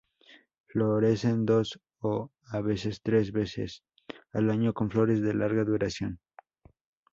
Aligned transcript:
Florecen 0.69 1.45
dos 1.49 1.69
o 1.99 2.31
a 2.55 2.59
veces 2.61 3.03
tres 3.03 3.31
veces 3.31 3.83
al 4.33 4.49
año 4.49 4.73
con 4.73 4.89
flores 4.89 5.21
de 5.21 5.35
larga 5.35 5.63
duración. 5.63 6.17